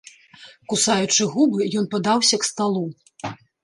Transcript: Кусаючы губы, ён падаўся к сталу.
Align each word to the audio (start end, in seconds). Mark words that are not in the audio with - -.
Кусаючы 0.73 1.23
губы, 1.35 1.59
ён 1.83 1.89
падаўся 1.95 2.35
к 2.43 2.53
сталу. 2.53 2.85